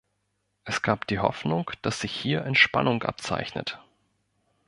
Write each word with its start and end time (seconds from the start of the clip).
Es 0.63 0.81
gab 0.81 1.05
die 1.05 1.19
Hoffnung, 1.19 1.69
dass 1.83 1.99
sich 1.99 2.11
hier 2.11 2.43
Entspannung 2.43 3.03
abzeichnet. 3.03 3.79